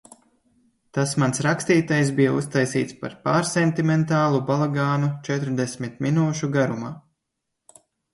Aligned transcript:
Tas 0.97 1.11
mans 1.23 1.41
rakstītais 1.47 2.07
bija 2.19 2.31
uztaisīts 2.37 2.95
par 3.01 3.13
pārsentimentālu 3.27 4.39
balagānu 4.47 5.11
četrdesmit 5.29 6.01
minūšu 6.07 6.51
garumā. 6.57 6.91